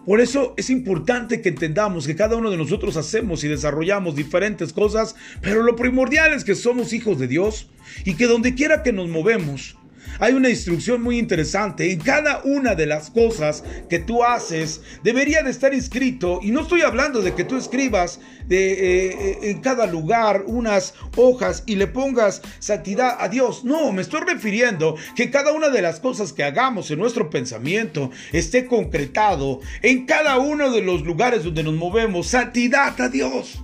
Por 0.05 0.21
eso 0.21 0.53
es 0.55 0.69
importante 0.69 1.41
que 1.41 1.49
entendamos 1.49 2.05
que 2.05 2.15
cada 2.15 2.35
uno 2.35 2.51
de 2.51 2.57
nosotros 2.57 2.95
hacemos 2.95 3.43
y 3.43 3.47
desarrollamos 3.47 4.15
diferentes 4.15 4.71
cosas, 4.71 5.15
pero 5.41 5.63
lo 5.63 5.75
primordial 5.75 6.33
es 6.33 6.43
que 6.43 6.53
somos 6.53 6.93
hijos 6.93 7.17
de 7.17 7.27
Dios 7.27 7.69
y 8.03 8.13
que 8.13 8.27
donde 8.27 8.53
quiera 8.53 8.83
que 8.83 8.93
nos 8.93 9.09
movemos, 9.09 9.77
hay 10.19 10.33
una 10.33 10.49
instrucción 10.49 11.01
muy 11.01 11.17
interesante. 11.17 11.91
En 11.91 11.99
cada 11.99 12.41
una 12.43 12.75
de 12.75 12.85
las 12.85 13.09
cosas 13.09 13.63
que 13.89 13.99
tú 13.99 14.23
haces 14.23 14.81
debería 15.03 15.43
de 15.43 15.51
estar 15.51 15.73
inscrito. 15.73 16.39
Y 16.41 16.51
no 16.51 16.61
estoy 16.61 16.81
hablando 16.81 17.21
de 17.21 17.33
que 17.33 17.43
tú 17.43 17.57
escribas 17.57 18.19
de, 18.47 18.73
eh, 18.73 19.17
eh, 19.19 19.37
en 19.43 19.61
cada 19.61 19.87
lugar 19.87 20.43
unas 20.47 20.93
hojas 21.15 21.63
y 21.65 21.75
le 21.75 21.87
pongas 21.87 22.41
santidad 22.59 23.17
a 23.19 23.29
Dios. 23.29 23.63
No, 23.63 23.91
me 23.91 24.01
estoy 24.01 24.21
refiriendo 24.21 24.95
que 25.15 25.31
cada 25.31 25.51
una 25.51 25.69
de 25.69 25.81
las 25.81 25.99
cosas 25.99 26.33
que 26.33 26.43
hagamos 26.43 26.91
en 26.91 26.99
nuestro 26.99 27.29
pensamiento 27.29 28.11
esté 28.31 28.65
concretado 28.65 29.59
en 29.81 30.05
cada 30.05 30.37
uno 30.37 30.71
de 30.71 30.81
los 30.81 31.01
lugares 31.03 31.43
donde 31.43 31.63
nos 31.63 31.75
movemos. 31.75 32.27
Santidad 32.27 32.99
a 32.99 33.09
Dios 33.09 33.59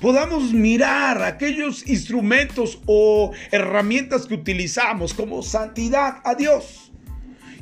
podamos 0.00 0.52
mirar 0.52 1.22
aquellos 1.22 1.86
instrumentos 1.86 2.80
o 2.86 3.32
herramientas 3.50 4.26
que 4.26 4.34
utilizamos 4.34 5.14
como 5.14 5.42
santidad 5.42 6.18
a 6.24 6.34
Dios. 6.34 6.86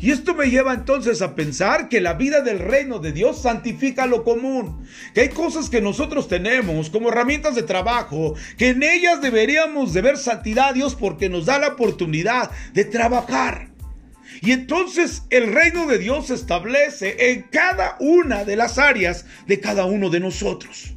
Y 0.00 0.10
esto 0.10 0.34
me 0.34 0.50
lleva 0.50 0.74
entonces 0.74 1.22
a 1.22 1.34
pensar 1.34 1.88
que 1.88 2.00
la 2.00 2.12
vida 2.12 2.42
del 2.42 2.58
reino 2.58 2.98
de 2.98 3.12
Dios 3.12 3.40
santifica 3.40 4.04
lo 4.06 4.22
común, 4.22 4.86
que 5.14 5.22
hay 5.22 5.28
cosas 5.30 5.70
que 5.70 5.80
nosotros 5.80 6.28
tenemos 6.28 6.90
como 6.90 7.08
herramientas 7.08 7.54
de 7.54 7.62
trabajo, 7.62 8.34
que 8.58 8.68
en 8.68 8.82
ellas 8.82 9.22
deberíamos 9.22 9.94
de 9.94 10.02
ver 10.02 10.18
santidad 10.18 10.68
a 10.68 10.72
Dios 10.74 10.94
porque 10.94 11.30
nos 11.30 11.46
da 11.46 11.58
la 11.58 11.68
oportunidad 11.68 12.50
de 12.74 12.84
trabajar. 12.84 13.70
Y 14.42 14.52
entonces 14.52 15.22
el 15.30 15.52
reino 15.54 15.86
de 15.86 15.96
Dios 15.96 16.26
se 16.26 16.34
establece 16.34 17.30
en 17.30 17.42
cada 17.50 17.96
una 17.98 18.44
de 18.44 18.56
las 18.56 18.76
áreas 18.78 19.24
de 19.46 19.58
cada 19.60 19.86
uno 19.86 20.10
de 20.10 20.20
nosotros. 20.20 20.92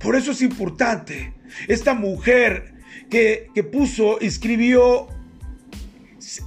Por 0.00 0.16
eso 0.16 0.32
es 0.32 0.42
importante. 0.42 1.34
Esta 1.66 1.94
mujer 1.94 2.74
que, 3.10 3.50
puso, 3.72 4.20
escribió 4.20 5.08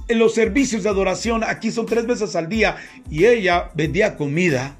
los 0.08 0.34
servicios 0.34 0.84
de 0.84 0.88
adoración, 0.88 1.42
aquí 1.44 1.70
son 1.70 1.86
tres 1.86 2.06
veces 2.06 2.36
al 2.36 2.48
día, 2.48 2.76
y 3.10 3.24
ella 3.24 3.70
vendía 3.74 4.16
comida 4.16 4.76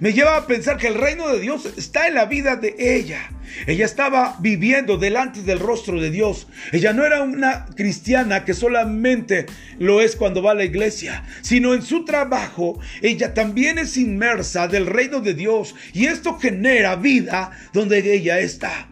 me 0.00 0.12
lleva 0.12 0.36
a 0.36 0.46
pensar 0.46 0.76
que 0.76 0.88
el 0.88 0.94
reino 0.94 1.28
de 1.28 1.40
Dios 1.40 1.66
está 1.76 2.08
en 2.08 2.14
la 2.14 2.26
vida 2.26 2.56
de 2.56 2.74
ella. 2.78 3.30
Ella 3.66 3.84
estaba 3.84 4.36
viviendo 4.40 4.98
delante 4.98 5.42
del 5.42 5.58
rostro 5.58 6.00
de 6.00 6.10
Dios. 6.10 6.46
Ella 6.72 6.92
no 6.92 7.04
era 7.04 7.22
una 7.22 7.66
cristiana 7.74 8.44
que 8.44 8.54
solamente 8.54 9.46
lo 9.78 10.00
es 10.00 10.16
cuando 10.16 10.42
va 10.42 10.52
a 10.52 10.54
la 10.54 10.64
iglesia, 10.64 11.24
sino 11.40 11.74
en 11.74 11.82
su 11.82 12.04
trabajo 12.04 12.78
ella 13.02 13.34
también 13.34 13.78
es 13.78 13.96
inmersa 13.96 14.68
del 14.68 14.86
reino 14.86 15.20
de 15.20 15.34
Dios 15.34 15.74
y 15.92 16.06
esto 16.06 16.38
genera 16.38 16.96
vida 16.96 17.50
donde 17.72 18.14
ella 18.14 18.38
está. 18.40 18.88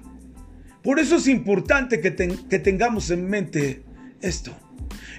Por 0.82 1.00
eso 1.00 1.16
es 1.16 1.26
importante 1.26 2.00
que, 2.00 2.14
que 2.14 2.58
tengamos 2.58 3.10
en 3.10 3.28
mente 3.28 3.82
esto. 4.20 4.65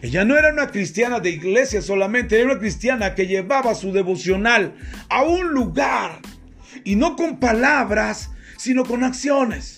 Ella 0.02 0.26
no 0.26 0.38
era 0.38 0.54
una 0.54 0.68
cristiana 0.68 1.20
de 1.20 1.32
iglesia 1.32 1.82
solamente, 1.82 2.36
era 2.36 2.52
una 2.52 2.60
cristiana 2.60 3.16
que 3.16 3.28
llevaba 3.28 3.74
su 3.74 3.92
devocional 3.92 4.76
a 5.10 5.24
un 5.24 5.50
lugar 5.50 6.22
y 6.84 6.96
no 6.96 7.16
con 7.16 7.40
palabras, 7.40 8.32
sino 8.58 8.86
con 8.86 9.04
acciones. 9.04 9.78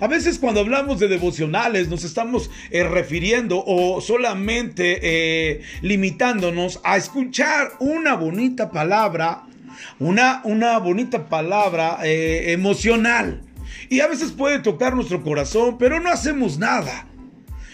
A 0.00 0.06
veces 0.06 0.38
cuando 0.38 0.60
hablamos 0.60 1.00
de 1.00 1.08
devocionales 1.08 1.88
nos 1.88 2.04
estamos 2.04 2.50
eh, 2.70 2.84
refiriendo 2.84 3.62
o 3.64 4.00
solamente 4.00 5.00
eh, 5.02 5.62
limitándonos 5.82 6.80
a 6.84 6.96
escuchar 6.96 7.72
una 7.80 8.14
bonita 8.14 8.70
palabra, 8.70 9.44
una, 9.98 10.40
una 10.44 10.78
bonita 10.78 11.28
palabra 11.28 11.98
eh, 12.04 12.52
emocional. 12.52 13.42
Y 13.88 14.00
a 14.00 14.06
veces 14.06 14.32
puede 14.32 14.60
tocar 14.60 14.94
nuestro 14.94 15.22
corazón, 15.22 15.78
pero 15.78 16.00
no 16.00 16.10
hacemos 16.10 16.58
nada. 16.58 17.06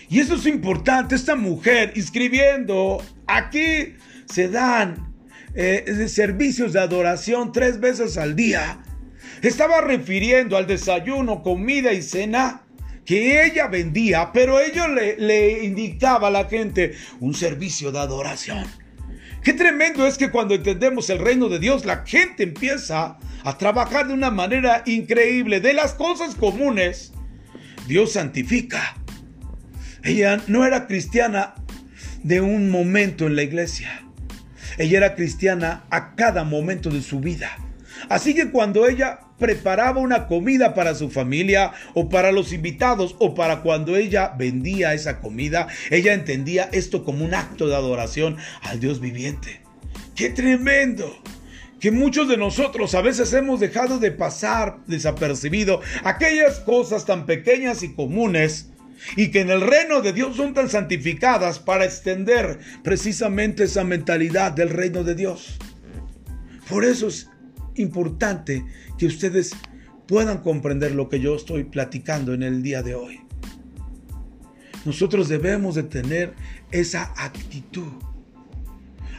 Y 0.08 0.20
eso 0.20 0.34
es 0.34 0.46
importante, 0.46 1.14
esta 1.14 1.34
mujer 1.34 1.92
escribiendo, 1.96 3.02
aquí 3.26 3.94
se 4.26 4.48
dan 4.48 5.14
eh, 5.54 6.06
servicios 6.08 6.72
de 6.72 6.80
adoración 6.80 7.52
tres 7.52 7.80
veces 7.80 8.18
al 8.18 8.36
día. 8.36 8.82
Estaba 9.42 9.80
refiriendo 9.80 10.56
al 10.56 10.66
desayuno, 10.66 11.42
comida 11.42 11.92
y 11.92 12.02
cena 12.02 12.62
que 13.04 13.44
ella 13.44 13.68
vendía, 13.68 14.30
pero 14.32 14.60
ella 14.60 14.88
le, 14.88 15.16
le 15.18 15.64
indicaba 15.64 16.28
a 16.28 16.30
la 16.30 16.44
gente 16.46 16.94
un 17.20 17.34
servicio 17.34 17.92
de 17.92 17.98
adoración. 17.98 18.64
Qué 19.42 19.52
tremendo 19.52 20.06
es 20.06 20.16
que 20.16 20.30
cuando 20.30 20.54
entendemos 20.54 21.10
el 21.10 21.18
reino 21.18 21.50
de 21.50 21.58
Dios, 21.58 21.84
la 21.84 22.06
gente 22.06 22.44
empieza 22.44 23.18
a 23.44 23.58
trabajar 23.58 24.08
de 24.08 24.14
una 24.14 24.30
manera 24.30 24.82
increíble. 24.86 25.60
De 25.60 25.74
las 25.74 25.92
cosas 25.92 26.34
comunes, 26.34 27.12
Dios 27.86 28.12
santifica. 28.12 28.96
Ella 30.04 30.38
no 30.48 30.66
era 30.66 30.86
cristiana 30.86 31.54
de 32.22 32.42
un 32.42 32.70
momento 32.70 33.26
en 33.26 33.36
la 33.36 33.42
iglesia. 33.42 34.02
Ella 34.76 34.98
era 34.98 35.14
cristiana 35.14 35.84
a 35.88 36.14
cada 36.14 36.44
momento 36.44 36.90
de 36.90 37.00
su 37.00 37.20
vida. 37.20 37.50
Así 38.10 38.34
que 38.34 38.50
cuando 38.50 38.86
ella 38.86 39.20
preparaba 39.38 40.00
una 40.00 40.26
comida 40.26 40.74
para 40.74 40.94
su 40.94 41.10
familia 41.10 41.72
o 41.94 42.10
para 42.10 42.32
los 42.32 42.52
invitados 42.52 43.16
o 43.18 43.34
para 43.34 43.62
cuando 43.62 43.96
ella 43.96 44.34
vendía 44.36 44.92
esa 44.92 45.20
comida, 45.20 45.68
ella 45.90 46.12
entendía 46.12 46.68
esto 46.72 47.02
como 47.02 47.24
un 47.24 47.34
acto 47.34 47.66
de 47.66 47.76
adoración 47.76 48.36
al 48.62 48.80
Dios 48.80 49.00
viviente. 49.00 49.62
¡Qué 50.14 50.30
tremendo! 50.30 51.22
que 51.80 51.90
muchos 51.90 52.28
de 52.30 52.38
nosotros 52.38 52.94
a 52.94 53.02
veces 53.02 53.30
hemos 53.34 53.60
dejado 53.60 53.98
de 53.98 54.10
pasar 54.10 54.78
desapercibido 54.86 55.82
aquellas 56.02 56.60
cosas 56.60 57.04
tan 57.04 57.26
pequeñas 57.26 57.82
y 57.82 57.92
comunes 57.92 58.70
y 59.16 59.30
que 59.30 59.40
en 59.40 59.50
el 59.50 59.60
reino 59.60 60.00
de 60.00 60.12
Dios 60.12 60.36
son 60.36 60.54
tan 60.54 60.68
santificadas 60.68 61.58
para 61.58 61.84
extender 61.84 62.58
precisamente 62.82 63.64
esa 63.64 63.84
mentalidad 63.84 64.52
del 64.52 64.70
reino 64.70 65.04
de 65.04 65.14
Dios. 65.14 65.58
Por 66.68 66.84
eso 66.84 67.08
es 67.08 67.28
importante 67.76 68.64
que 68.98 69.06
ustedes 69.06 69.52
puedan 70.06 70.38
comprender 70.38 70.92
lo 70.92 71.08
que 71.08 71.20
yo 71.20 71.34
estoy 71.34 71.64
platicando 71.64 72.34
en 72.34 72.42
el 72.42 72.62
día 72.62 72.82
de 72.82 72.94
hoy. 72.94 73.20
Nosotros 74.84 75.28
debemos 75.28 75.74
de 75.74 75.84
tener 75.84 76.34
esa 76.70 77.14
actitud. 77.16 77.92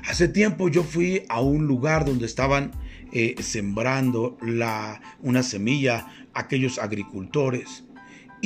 Hace 0.07 0.27
tiempo 0.27 0.69
yo 0.69 0.83
fui 0.83 1.23
a 1.29 1.41
un 1.41 1.65
lugar 1.65 2.05
donde 2.05 2.27
estaban 2.27 2.71
eh, 3.11 3.35
sembrando 3.41 4.37
una 5.21 5.43
semilla 5.43 6.07
aquellos 6.33 6.77
agricultores. 6.77 7.84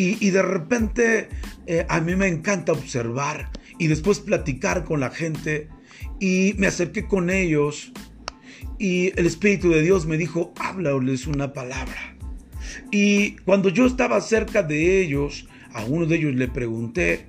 Y, 0.01 0.29
de 0.29 0.41
repente 0.41 1.27
eh, 1.68 1.86
a 1.89 2.00
mí 2.00 2.15
me 2.15 2.27
encanta 2.27 2.72
observar 2.72 3.50
y 3.77 3.88
después 3.88 4.22
platicar 4.22 4.86
con 4.86 5.01
la 5.01 5.10
gente. 5.10 5.68
Y 6.22 6.56
me 6.58 6.68
acerqué 6.68 7.06
con 7.06 7.29
ellos 7.29 7.91
y 8.77 9.12
el 9.20 9.25
Espíritu 9.25 9.70
de 9.72 9.82
Dios 9.82 10.06
me 10.06 10.18
dijo, 10.18 10.53
háblales 10.58 11.27
una 11.27 11.51
palabra. 11.51 12.15
Y 12.91 13.36
cuando 13.44 13.68
yo 13.68 13.86
estaba 13.86 14.22
cerca 14.22 14.63
de 14.63 15.01
ellos, 15.01 15.50
a 15.74 15.84
uno 15.84 16.06
de 16.06 16.15
ellos 16.15 16.36
le 16.36 16.48
pregunté 16.48 17.27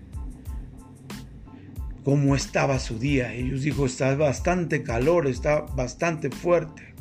cómo 2.05 2.37
estaba 2.37 2.79
su 2.79 3.01
día. 3.01 3.35
Ellos 3.35 3.63
dijo, 3.63 3.85
está 3.85 4.15
bastante 4.15 4.85
calor, 4.85 5.27
está 5.27 5.63
bastante 5.63 6.31
fuerte. 6.31 6.95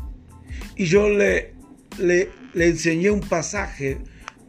Y 0.76 0.86
yo 0.86 1.10
le, 1.10 1.54
le, 2.00 2.30
enseñé 2.56 3.12
un 3.12 3.22
pasaje 3.22 4.00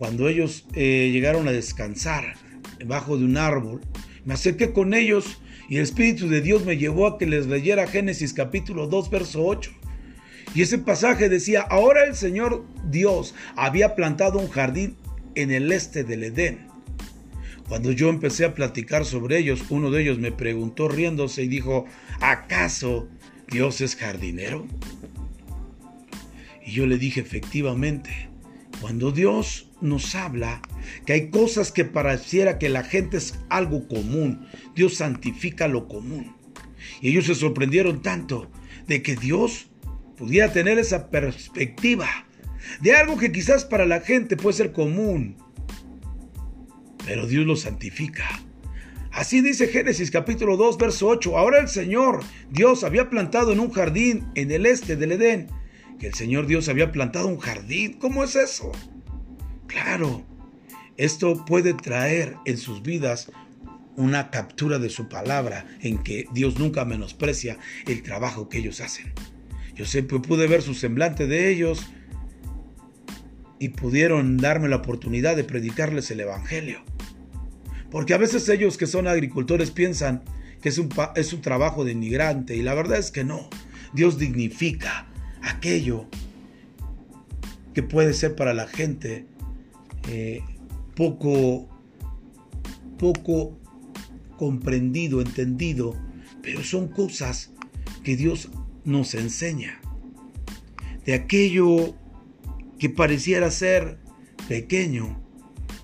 cuando 0.00 0.30
ellos 0.30 0.64
eh, 0.72 1.10
llegaron 1.12 1.46
a 1.46 1.52
descansar 1.52 2.32
debajo 2.78 3.18
de 3.18 3.26
un 3.26 3.36
árbol. 3.36 3.82
Me 4.24 4.32
acerqué 4.32 4.72
con 4.72 4.94
ellos 4.94 5.42
y 5.68 5.76
el 5.76 5.82
Espíritu 5.82 6.26
de 6.26 6.40
Dios 6.40 6.64
me 6.64 6.78
llevó 6.78 7.06
a 7.06 7.18
que 7.18 7.26
les 7.26 7.46
leyera 7.48 7.86
Génesis 7.86 8.32
capítulo 8.32 8.86
2, 8.86 9.10
verso 9.10 9.44
8. 9.44 9.70
Y 10.54 10.62
ese 10.62 10.78
pasaje 10.78 11.28
decía, 11.28 11.60
ahora 11.60 12.04
el 12.04 12.14
Señor 12.14 12.64
Dios 12.90 13.34
había 13.56 13.94
plantado 13.94 14.38
un 14.38 14.48
jardín 14.48 14.96
en 15.34 15.50
el 15.50 15.70
este 15.70 16.02
del 16.02 16.24
Edén. 16.24 16.66
Cuando 17.68 17.92
yo 17.92 18.08
empecé 18.08 18.46
a 18.46 18.54
platicar 18.54 19.04
sobre 19.04 19.36
ellos, 19.36 19.64
uno 19.68 19.90
de 19.90 20.00
ellos 20.00 20.18
me 20.18 20.32
preguntó 20.32 20.88
riéndose 20.88 21.42
y 21.42 21.48
dijo, 21.48 21.84
¿acaso 22.22 23.06
Dios 23.52 23.82
es 23.82 23.96
jardinero? 23.96 24.66
Y 26.64 26.70
yo 26.72 26.86
le 26.86 26.96
dije, 26.96 27.20
efectivamente, 27.20 28.30
cuando 28.80 29.12
Dios 29.12 29.69
nos 29.80 30.14
habla 30.14 30.62
que 31.06 31.12
hay 31.12 31.30
cosas 31.30 31.72
que 31.72 31.84
pareciera 31.84 32.58
que 32.58 32.68
la 32.68 32.84
gente 32.84 33.16
es 33.16 33.38
algo 33.48 33.88
común, 33.88 34.46
Dios 34.74 34.96
santifica 34.96 35.68
lo 35.68 35.88
común. 35.88 36.34
Y 37.00 37.10
ellos 37.10 37.26
se 37.26 37.34
sorprendieron 37.34 38.02
tanto 38.02 38.50
de 38.86 39.02
que 39.02 39.16
Dios 39.16 39.70
pudiera 40.16 40.52
tener 40.52 40.78
esa 40.78 41.10
perspectiva 41.10 42.08
de 42.80 42.94
algo 42.94 43.16
que 43.16 43.32
quizás 43.32 43.64
para 43.64 43.86
la 43.86 44.00
gente 44.00 44.36
puede 44.36 44.56
ser 44.56 44.72
común, 44.72 45.36
pero 47.06 47.26
Dios 47.26 47.46
lo 47.46 47.56
santifica. 47.56 48.28
Así 49.12 49.40
dice 49.40 49.66
Génesis 49.66 50.10
capítulo 50.10 50.56
2, 50.56 50.78
verso 50.78 51.08
8. 51.08 51.36
Ahora 51.36 51.58
el 51.58 51.68
Señor 51.68 52.20
Dios 52.50 52.84
había 52.84 53.10
plantado 53.10 53.52
en 53.52 53.60
un 53.60 53.70
jardín 53.70 54.26
en 54.34 54.52
el 54.52 54.66
este 54.66 54.96
del 54.96 55.12
Edén. 55.12 55.48
Que 55.98 56.06
el 56.06 56.14
Señor 56.14 56.46
Dios 56.46 56.68
había 56.68 56.92
plantado 56.92 57.26
un 57.26 57.38
jardín. 57.38 57.94
¿Cómo 57.94 58.22
es 58.22 58.36
eso? 58.36 58.72
Claro, 59.70 60.24
esto 60.96 61.44
puede 61.44 61.74
traer 61.74 62.36
en 62.44 62.58
sus 62.58 62.82
vidas 62.82 63.30
una 63.96 64.30
captura 64.30 64.80
de 64.80 64.90
su 64.90 65.08
palabra 65.08 65.64
en 65.80 66.02
que 66.02 66.26
Dios 66.32 66.58
nunca 66.58 66.84
menosprecia 66.84 67.56
el 67.86 68.02
trabajo 68.02 68.48
que 68.48 68.58
ellos 68.58 68.80
hacen. 68.80 69.12
Yo 69.76 69.86
siempre 69.86 70.18
pude 70.18 70.48
ver 70.48 70.62
su 70.62 70.74
semblante 70.74 71.28
de 71.28 71.50
ellos 71.50 71.86
y 73.60 73.68
pudieron 73.68 74.38
darme 74.38 74.68
la 74.68 74.76
oportunidad 74.76 75.36
de 75.36 75.44
predicarles 75.44 76.10
el 76.10 76.20
Evangelio. 76.20 76.80
Porque 77.92 78.14
a 78.14 78.18
veces 78.18 78.48
ellos 78.48 78.76
que 78.76 78.88
son 78.88 79.06
agricultores 79.06 79.70
piensan 79.70 80.24
que 80.60 80.70
es 80.70 80.78
un, 80.78 80.88
es 81.14 81.32
un 81.32 81.42
trabajo 81.42 81.84
de 81.84 81.92
inmigrante 81.92 82.56
y 82.56 82.62
la 82.62 82.74
verdad 82.74 82.98
es 82.98 83.12
que 83.12 83.22
no. 83.22 83.48
Dios 83.92 84.18
dignifica 84.18 85.06
aquello 85.42 86.06
que 87.72 87.84
puede 87.84 88.14
ser 88.14 88.34
para 88.34 88.52
la 88.52 88.66
gente 88.66 89.26
eh, 90.08 90.42
poco, 90.94 91.68
poco 92.98 93.58
comprendido, 94.36 95.20
entendido, 95.20 95.96
pero 96.42 96.62
son 96.64 96.88
cosas 96.88 97.52
que 98.02 98.16
Dios 98.16 98.50
nos 98.84 99.14
enseña. 99.14 99.80
De 101.04 101.14
aquello 101.14 101.94
que 102.78 102.88
pareciera 102.88 103.50
ser 103.50 103.98
pequeño 104.48 105.20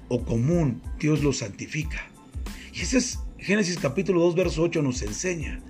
o 0.09 0.25
común, 0.25 0.83
Dios 0.99 1.23
lo 1.23 1.33
santifica. 1.33 2.11
Y 2.73 2.81
ese 2.81 2.99
es 2.99 3.19
Génesis 3.39 3.79
capítulo 3.79 4.23
2, 4.23 4.35
verso 4.35 4.63
8 4.63 4.83
nos 4.83 5.03
enseña 5.03 5.61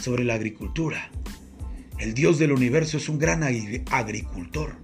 sobre 0.00 0.24
la 0.24 0.34
agricultura. 0.34 1.10
El 1.98 2.14
Dios 2.14 2.38
del 2.38 2.52
universo 2.52 2.96
es 2.96 3.08
un 3.08 3.18
gran 3.18 3.42
agricultor. 3.42 4.76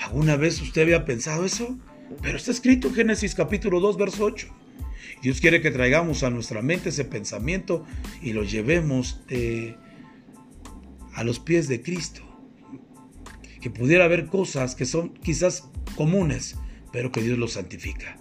¿Alguna 0.00 0.36
vez 0.36 0.60
usted 0.60 0.82
había 0.82 1.04
pensado 1.04 1.44
eso? 1.44 1.78
Pero 2.22 2.36
está 2.36 2.50
escrito 2.50 2.88
en 2.88 2.94
Génesis 2.94 3.34
capítulo 3.34 3.80
2, 3.80 3.96
verso 3.96 4.24
8. 4.24 4.48
Dios 5.22 5.40
quiere 5.40 5.60
que 5.60 5.70
traigamos 5.70 6.22
a 6.22 6.30
nuestra 6.30 6.62
mente 6.62 6.90
ese 6.90 7.04
pensamiento 7.04 7.84
y 8.22 8.32
lo 8.32 8.44
llevemos 8.44 9.20
eh, 9.28 9.76
a 11.14 11.24
los 11.24 11.40
pies 11.40 11.68
de 11.68 11.82
Cristo. 11.82 12.22
Que 13.60 13.70
pudiera 13.70 14.04
haber 14.04 14.26
cosas 14.26 14.74
que 14.74 14.86
son 14.86 15.14
quizás 15.14 15.68
comunes, 15.96 16.56
pero 16.92 17.10
que 17.10 17.22
Dios 17.22 17.38
los 17.38 17.54
santifica. 17.54 18.16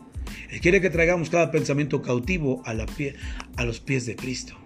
Él 0.50 0.62
quiere 0.62 0.82
que 0.82 0.90
traigamos 0.90 1.30
cada 1.30 1.52
pensamiento 1.52 2.02
cautivo 2.02 2.64
a, 2.66 2.74
los 2.74 3.80
pies 3.80 4.06
de 4.06 4.16
Cristo. 4.16 4.58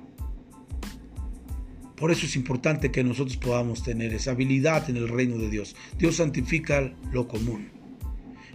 Por 2.01 2.11
eso 2.11 2.25
es 2.25 2.35
importante 2.35 2.91
que 2.91 3.03
nosotros 3.03 3.37
podamos 3.37 3.83
tener 3.83 4.11
esa 4.11 4.31
habilidad 4.31 4.89
en 4.89 4.97
el 4.97 5.07
reino 5.07 5.37
de 5.37 5.51
Dios. 5.51 5.75
Dios 5.99 6.15
santifica 6.15 6.91
lo 7.13 7.27
común. 7.27 7.69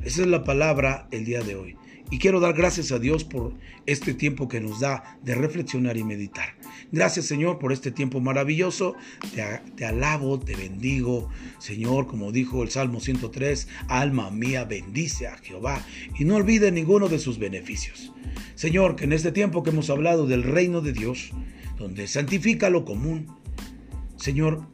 Esa 0.03 0.23
es 0.23 0.27
la 0.27 0.43
palabra 0.43 1.07
el 1.13 1.25
día 1.25 1.43
de 1.43 1.55
hoy. 1.55 1.77
Y 2.11 2.19
quiero 2.19 2.41
dar 2.41 2.55
gracias 2.55 2.91
a 2.91 2.99
Dios 2.99 3.23
por 3.23 3.55
este 3.87 4.15
tiempo 4.15 4.49
que 4.49 4.61
nos 4.61 4.81
da 4.81 5.17
de 5.23 5.37
reflexionar 5.37 5.97
y 5.97 6.03
meditar. 6.03 6.57
Gracias 6.91 7.27
Señor 7.27 7.61
por 7.61 7.73
este 7.73 7.93
tiempo 7.93 8.19
maravilloso. 8.21 8.97
Te, 9.77 9.85
alabo, 9.85 10.41
te 10.41 10.57
bendigo. 10.57 11.29
Señor, 11.61 12.09
como 12.09 12.33
dijo 12.33 12.65
el 12.65 12.71
Salmo 12.71 12.99
103, 12.99 13.69
alma 13.87 14.29
mía 14.33 14.65
bendice 14.65 15.29
a 15.29 15.39
Jehová 15.39 15.87
y 16.19 16.25
no 16.25 16.35
olvide 16.35 16.73
ninguno 16.73 17.09
de 17.09 17.21
sus 17.21 17.39
beneficios. 17.39 18.13
Señor, 18.57 18.97
que 18.97 19.05
en 19.05 19.13
este 19.13 19.31
tiempo 19.31 19.63
que 19.63 19.71
hemos 19.71 19.89
hablado 19.89 20.27
del 20.27 20.43
reino 20.43 20.81
de 20.81 20.93
Dios, 20.93 21.31
donde 21.79 22.07
santifica 22.07 22.71
lo 22.71 22.85
común, 22.85 23.27
Señor, 24.17 24.67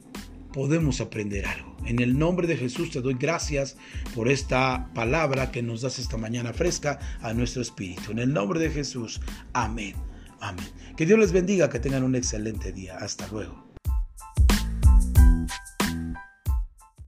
podemos 0.52 1.00
aprender 1.00 1.46
algo. 1.46 1.76
En 1.84 2.00
el 2.00 2.18
nombre 2.18 2.46
de 2.46 2.56
Jesús 2.56 2.90
te 2.90 3.00
doy 3.00 3.14
gracias 3.14 3.76
por 4.14 4.28
esta 4.28 4.90
palabra 4.94 5.50
que 5.50 5.62
nos 5.62 5.82
das 5.82 5.98
esta 5.98 6.16
mañana 6.16 6.52
fresca 6.52 6.98
a 7.20 7.32
nuestro 7.32 7.62
espíritu. 7.62 8.12
En 8.12 8.20
el 8.20 8.32
nombre 8.32 8.60
de 8.60 8.70
Jesús. 8.70 9.20
Amén. 9.52 9.96
Amén. 10.40 10.66
Que 10.96 11.06
Dios 11.06 11.18
les 11.18 11.32
bendiga, 11.32 11.70
que 11.70 11.80
tengan 11.80 12.04
un 12.04 12.14
excelente 12.14 12.72
día. 12.72 12.96
Hasta 12.98 13.26
luego. 13.28 13.61